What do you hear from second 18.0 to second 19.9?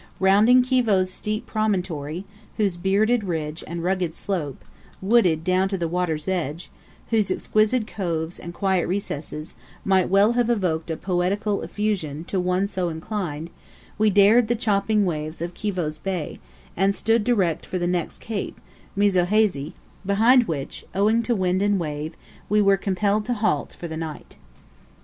cape, Mizohazy,